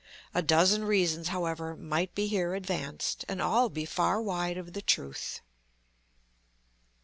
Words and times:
A 0.33 0.41
dozen 0.41 0.83
reasons, 0.83 1.27
however, 1.27 1.75
might 1.77 2.15
be 2.15 2.25
here 2.25 2.55
advanced, 2.55 3.23
and 3.29 3.39
all 3.39 3.69
be 3.69 3.85
far 3.85 4.19
wide 4.19 4.57
of 4.57 4.73
the 4.73 4.81
truth. 4.81 5.41